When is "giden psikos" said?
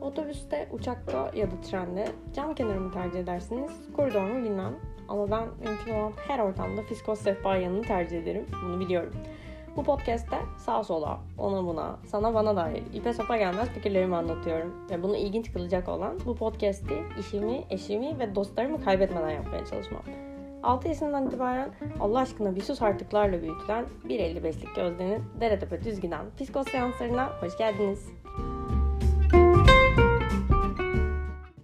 26.00-26.68